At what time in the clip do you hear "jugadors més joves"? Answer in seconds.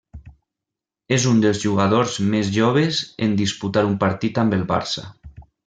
1.65-3.03